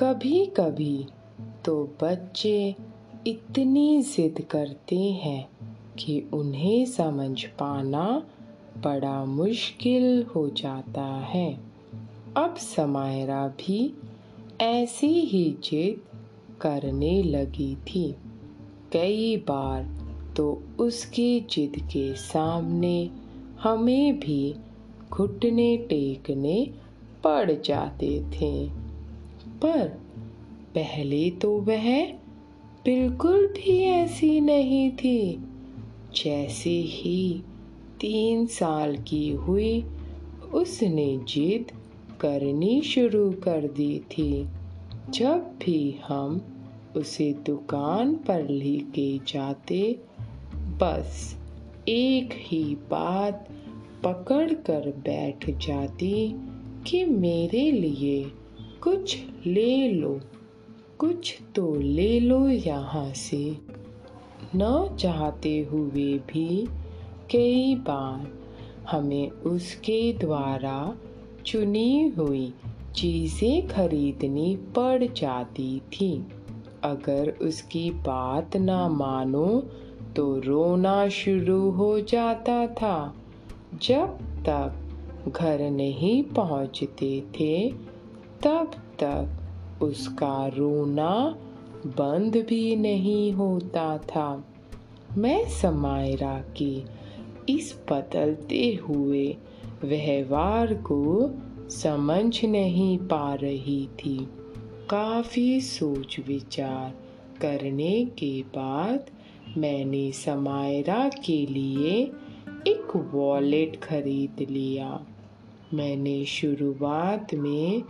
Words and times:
कभी 0.00 0.46
कभी 0.46 1.06
तो 1.64 1.96
बच्चे 2.02 2.74
इतनी 3.26 4.02
जिद 4.02 4.46
करते 4.50 4.98
हैं 4.98 5.48
कि 5.98 6.24
उन्हें 6.32 6.86
समझ 6.86 7.44
पाना 7.44 8.26
बड़ा 8.78 9.24
मुश्किल 9.24 10.22
हो 10.22 10.48
जाता 10.48 11.04
है। 11.04 11.60
अब 12.36 12.54
समायरा 12.56 13.48
भी 13.48 13.94
ऐसी 14.60 15.06
ही 15.06 15.56
जिद 15.64 16.18
करने 16.60 17.22
लगी 17.22 17.74
थी। 17.74 18.14
कई 18.92 19.36
बार 19.36 19.82
तो 20.36 20.62
उसकी 20.78 21.40
जिद 21.40 21.72
के 21.76 22.14
सामने 22.14 23.10
हमें 23.62 24.20
भी 24.20 24.54
घुटने 25.10 25.76
टेकने 25.76 26.70
पड़ 27.24 27.50
जाते 27.50 28.24
थे। 28.30 28.87
पर 29.62 29.88
पहले 30.74 31.30
तो 31.30 31.50
वह 31.60 32.04
बिल्कुल 32.84 33.46
भी 33.46 33.78
ऐसी 33.82 34.40
नहीं 34.40 34.90
थी, 34.90 35.38
जैसे 36.16 36.70
ही 36.70 37.42
तीन 38.00 38.46
साल 38.46 38.96
की 38.96 39.28
हुई 39.30 39.84
उसने 40.54 41.06
जिद 41.28 41.72
करनी 42.20 42.80
शुरू 42.80 43.30
कर 43.30 43.66
दी 43.66 43.98
थी। 43.98 44.46
जब 45.10 45.58
भी 45.64 45.98
हम 46.04 46.40
उसे 46.96 47.32
दुकान 47.46 48.14
पर 48.14 48.48
लेके 48.48 49.18
जाते, 49.18 49.98
बस 50.56 51.36
एक 51.88 52.30
ही 52.32 52.62
बात 52.90 53.48
पकड़ 54.04 54.52
कर 54.52 54.90
बैठ 54.98 55.50
जाती 55.50 56.34
कि 56.86 57.04
मेरे 57.04 57.70
लिए 57.70 58.24
कुछ 58.82 59.16
ले 59.46 59.88
लो, 59.88 60.20
कुछ 60.98 61.38
तो 61.56 61.74
ले 61.74 62.20
लो 62.20 62.48
यहाँ 62.48 63.12
से। 63.12 63.56
न 64.56 64.96
चाहते 65.00 65.58
हुए 65.72 66.06
भी 66.28 66.66
कई 67.30 67.74
बार 67.74 68.26
हमें 68.90 69.30
उसके 69.30 70.12
द्वारा 70.12 70.96
चुनी 71.46 72.08
हुई 72.08 72.52
चीज़ें 72.96 73.66
खरीदनी 73.68 74.56
पड़ 74.76 75.04
जाती 75.04 75.78
थी। 75.92 76.12
अगर 76.84 77.34
उसकी 77.42 77.90
बात 77.90 78.56
ना 78.56 78.88
मानो 78.88 79.46
तो 80.16 80.38
रोना 80.38 81.08
शुरू 81.08 81.70
हो 81.70 82.00
जाता 82.00 82.66
था। 82.66 83.14
जब 83.82 84.18
तक 84.48 85.30
घर 85.38 85.70
नहीं 85.70 86.22
पहुँचते 86.22 87.20
थे 87.30 87.87
तब 88.42 88.70
तक 89.02 89.82
उसका 89.82 90.46
रोना 90.46 91.36
बंद 91.86 92.46
भी 92.48 92.76
नहीं 92.76 93.32
होता 93.32 93.98
था। 93.98 94.44
मैं 95.16 95.48
समायरा 95.48 96.38
की 96.38 96.84
इस 97.48 97.80
बदलते 97.90 98.78
हुए 98.88 99.36
व्यवहार 99.84 100.74
को 100.74 101.30
समझ 101.70 102.44
नहीं 102.44 102.98
पा 102.98 103.34
रही 103.34 103.86
थी। 103.86 104.28
काफ़ी 104.90 105.60
सोच 105.60 106.20
विचार 106.28 106.94
करने 107.40 108.04
के 108.04 108.42
बाद 108.42 109.10
मैंने 109.58 110.12
समायरा 110.12 111.08
के 111.08 111.46
लिए 111.46 112.12
एक 112.66 113.10
वॉलेट 113.14 113.80
खरीद 113.80 114.46
लिया। 114.50 115.06
मैंने 115.74 116.24
शुरुआत 116.24 117.34
में 117.34 117.82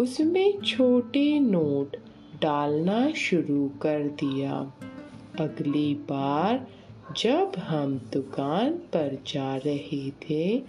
उसमें 0.00 0.60
छोटे 0.60 1.40
नोट 1.40 1.96
डालना 2.42 3.10
शुरू 3.10 3.70
कर 3.82 4.08
दिया। 4.08 4.72
अगली 5.40 5.94
बार 5.94 6.66
जब 7.16 7.52
हम 7.58 7.94
दुकान 8.12 8.70
पर 8.70 9.18
जा 9.26 9.56
रहे 9.56 10.10
थे, 10.10 10.62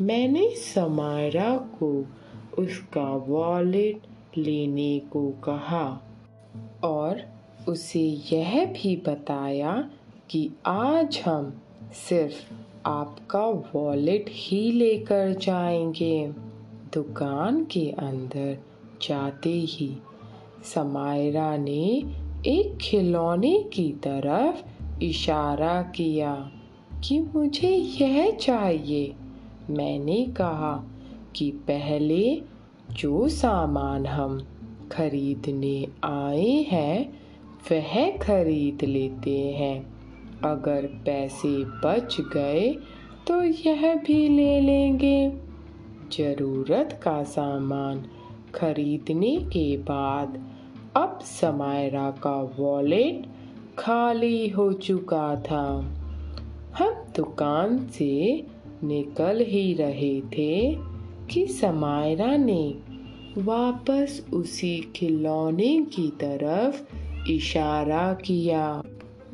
मैंने 0.00 0.50
समायरा 0.50 1.56
को 1.56 2.06
उसका 2.58 3.14
वॉलेट 3.14 4.00
लेने 4.36 4.98
को 4.98 5.30
कहा 5.30 6.02
और 6.84 7.22
उसे 7.68 8.18
यह 8.32 8.66
भी 8.66 8.96
बताया 8.96 9.90
कि 10.30 10.50
आज 10.66 11.22
हम 11.26 11.60
सिर्फ़ 11.92 12.54
आपका 12.86 13.46
वॉलेट 13.46 14.24
ही 14.28 14.72
लेकर 14.72 15.32
जाएँगे। 15.32 16.49
दुकान 16.94 17.64
के 17.64 17.90
अंदर 17.90 18.58
जाते 19.02 19.52
ही 19.52 19.96
समायरा 20.64 21.56
ने 21.56 22.02
एक 22.46 22.78
खिलौने 22.80 23.64
की 23.72 23.92
तरफ़ 23.92 24.64
इशारा 25.02 25.82
किया 25.82 26.50
कि 27.04 27.20
मुझे 27.20 27.68
यह 27.68 28.30
चाहिए। 28.30 29.14
मैंने 29.70 30.24
कहा 30.24 30.84
कि 31.36 31.50
पहले 31.50 32.42
जो 32.90 33.28
सामान 33.28 34.06
हम 34.06 34.46
खरीदने 34.92 35.86
आए 36.04 36.66
हैं, 36.68 37.12
वह 37.72 38.16
खरीद 38.16 38.84
लेते 38.84 39.38
हैं। 39.38 39.86
अगर 40.44 40.86
पैसे 40.86 41.64
बच 41.64 42.16
गए 42.20 42.76
तो 43.26 43.42
यह 43.42 43.94
भी 43.94 44.28
ले 44.28 44.60
लेंगे। 44.60 45.49
ज़रूरत 46.18 47.00
का 47.02 47.22
सामान 47.22 48.04
खरीदने 48.54 49.36
के 49.36 49.76
बाद 49.76 50.48
अब 50.96 51.18
समायरा 51.22 52.10
का 52.10 52.54
वॉलेट 52.58 53.26
खाली 53.78 54.48
हो 54.48 54.72
चुका 54.72 55.36
था। 55.36 55.64
हम 56.78 56.92
दुकान 57.16 57.86
से 57.86 58.46
निकल 58.84 59.44
ही 59.48 59.74
रहे 59.74 60.20
थे 60.20 60.78
कि 61.30 61.46
समायरा 61.46 62.36
ने 62.36 62.74
वापस 63.38 64.26
उसी 64.32 64.92
खिलौने 64.96 65.82
की 65.82 66.08
तरफ़ 66.08 66.82
इशारा 67.30 68.12
किया। 68.12 68.82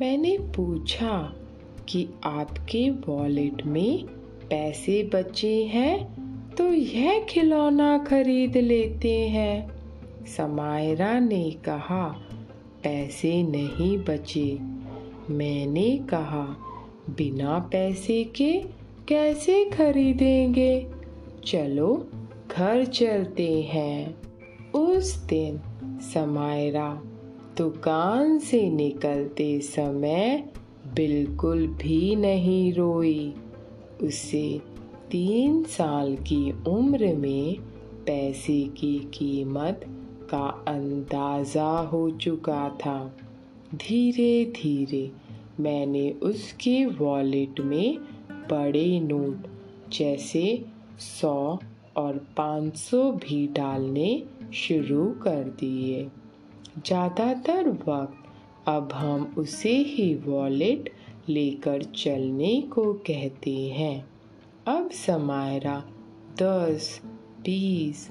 मैंने 0.01 0.37
पूछा 0.55 1.33
कि 1.89 2.07
आपके 2.23 2.89
वॉलेट 2.89 3.65
में 3.65 4.05
पैसे 4.49 5.09
बचे 5.13 5.63
हैं? 5.63 6.16
तो 6.57 6.73
यह 6.73 7.25
खिलौना 7.29 7.97
खरीद 7.97 8.57
लेते 8.57 9.19
हैं। 9.29 9.71
समायरा 10.25 11.19
ने 11.19 11.51
कहा, 11.51 12.21
पैसे 12.83 13.43
नहीं 13.43 13.97
बचे। 13.97 14.59
मैंने 15.29 15.97
कहा, 15.97 16.57
बिना 17.09 17.59
पैसे 17.59 18.23
के 18.23 18.63
कैसे 19.07 19.65
खरीदेंगे? 19.65 20.87
चलो, 21.45 22.07
घर 22.51 22.85
चलते 22.85 23.61
हैं। 23.61 24.15
उस 24.71 25.15
दिन 25.15 25.59
समायरा 26.13 27.01
दुकान 27.57 28.39
से 28.39 28.69
निकलते 28.69 29.59
समय 29.59 30.49
बिल्कुल 30.95 31.67
भी 31.67 32.15
नहीं 32.15 32.73
रोई। 32.73 33.33
उसे 34.03 34.76
तीन 35.11 35.63
साल 35.63 36.15
की 36.15 36.51
उम्र 36.67 37.13
में 37.15 37.55
पैसे 38.07 38.61
की 38.77 38.97
कीमत 39.13 39.81
का 40.29 40.45
अंदाज़ा 40.67 41.69
हो 41.89 42.09
चुका 42.09 42.69
था। 42.69 42.97
धीरे 43.75 44.45
धीरे 44.55 45.11
मैंने 45.59 46.09
उसके 46.23 46.85
वॉलेट 46.85 47.59
में 47.59 47.97
बड़े 48.51 48.99
नोट 48.99 49.47
जैसे 49.93 50.43
सौ 50.99 51.59
और 51.97 52.17
पाँच 52.37 52.75
सौ 52.75 53.11
भी 53.11 53.47
डालने 53.47 54.23
शुरू 54.53 55.05
कर 55.23 55.43
दिए। 55.59 56.03
ज़्यादातर 56.85 57.69
वक्त 57.87 58.69
अब 58.69 58.93
हम 58.93 59.33
उसे 59.37 59.75
ही 59.87 60.13
वॉलेट 60.27 60.89
लेकर 61.29 61.83
चलने 61.95 62.61
को 62.73 62.93
कहते 63.07 63.55
हैं। 63.69 64.16
अब 64.67 64.89
समायरा 64.91 65.83
दस, 66.41 67.01
बीस, 67.41 68.09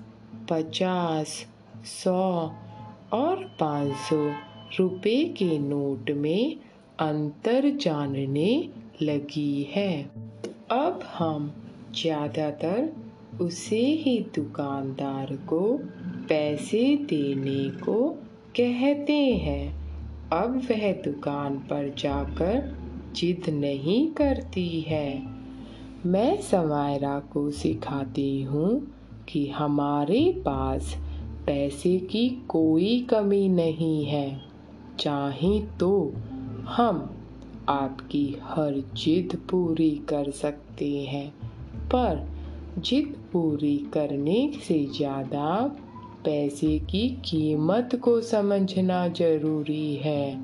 पचास, 0.51 1.47
सौ 1.85 2.53
और 3.13 3.57
पाँच 3.61 3.97
सौ 3.97 4.33
रुपये 4.79 5.25
के 5.25 5.59
नोट 5.59 6.11
में 6.11 6.57
अंतर 7.01 7.71
जानने 7.77 8.69
लगी 9.03 9.63
है। 9.63 10.03
अब 10.71 11.01
हम 11.19 11.53
ज़्यादातर 11.95 12.93
उसे 13.41 13.81
ही 13.81 14.19
दुकानदार 14.35 15.37
को 15.37 15.79
पैसे 16.29 16.97
देने 16.97 17.71
को 17.71 18.11
कहते 18.57 19.23
हैं। 19.23 19.75
अब 20.33 20.57
वह 20.71 20.93
दुकान 20.93 21.59
पर 21.59 21.95
जाकर 21.99 22.77
जिद 23.17 23.43
नहीं 23.49 24.11
करती 24.11 24.81
है। 24.81 25.36
मैं 26.07 26.41
समायरा 26.43 27.19
को 27.33 27.51
सिखाती 27.51 28.43
हूँ 28.43 28.71
कि 29.29 29.47
हमारे 29.49 30.21
पास 30.47 30.95
पैसे 31.47 31.97
की 32.01 32.29
कोई 32.49 32.99
कमी 33.11 33.49
नहीं 33.49 34.05
है। 34.05 34.41
चाहे 35.01 35.59
तो 35.81 35.91
हम 36.69 37.01
आपकी 37.69 38.25
हर 38.43 38.81
जिद 38.95 39.37
पूरी 39.51 39.91
कर 40.09 40.31
सकते 40.31 40.93
हैं, 41.05 41.29
पर 41.87 42.27
जिद 42.79 43.15
पूरी 43.33 43.77
करने 43.95 44.51
से 44.69 44.85
ज़्यादा 44.97 45.61
पैसे 46.25 46.79
की 46.81 47.09
कीमत 47.25 48.01
को 48.05 48.21
समझना 48.21 49.07
ज़रूरी 49.09 49.95
है। 49.97 50.39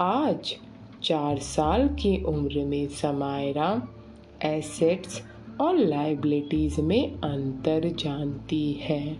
आज 0.00 0.54
चार 1.04 1.38
साल 1.38 1.88
की 1.88 2.22
उम्र 2.24 2.64
में 2.64 2.86
समायरा 2.88 3.74
एसेट्स 4.44 5.22
और 5.60 5.76
लाइबिलिटीज़ 5.76 6.80
में 6.80 7.12
अंतर 7.12 7.88
जानती 7.88 8.72
है। 8.72 9.14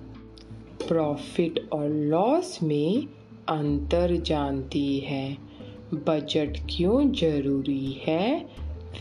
प्रॉफिट 0.89 1.69
और 1.73 1.89
लॉस 1.89 2.63
में 2.63 3.07
अंतर 3.49 4.17
जानती 4.17 4.99
है। 4.99 5.39
बजट 5.95 6.57
क्यों 6.71 7.13
ज़रूरी 7.13 7.97
है, 8.07 8.47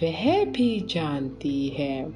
वह 0.03 0.45
भी 0.45 0.79
जानती 0.79 1.67
है। 1.67 2.13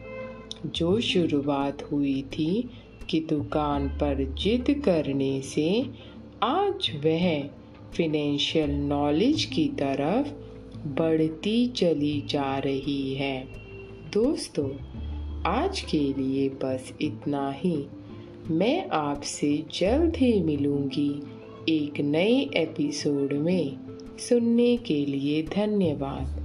जो 0.65 0.99
शुरुआत 0.99 1.91
हुई 1.91 2.21
थी 2.21 2.69
कि 3.09 3.19
दुकान 3.19 3.87
पर 3.87 4.33
जिद 4.33 4.81
करने 4.85 5.41
से, 5.41 5.85
आज 6.43 6.91
वह 7.05 7.43
फिनेंशियल 7.93 8.71
नॉलेज 8.71 9.45
की 9.45 9.65
तरफ़ 9.67 10.27
बढ़ती 10.87 11.67
चली 11.67 12.23
जा 12.29 12.57
रही 12.57 13.13
है। 13.13 13.64
दोस्तों, 14.15 14.69
आज 15.45 15.81
के 15.81 15.97
लिए 15.97 16.49
बस 16.49 16.93
इतना 17.01 17.51
ही। 17.51 17.85
मैं 18.49 18.89
आपसे 18.89 19.63
जल्द 19.79 20.15
ही 20.17 20.41
मिलूँगी 20.41 21.23
एक 21.69 21.99
नए 21.99 22.35
एपिसोड 22.35 23.33
में। 23.33 23.77
सुनने 24.19 24.77
के 24.77 25.05
लिए 25.05 25.43
धन्यवाद। 25.43 26.44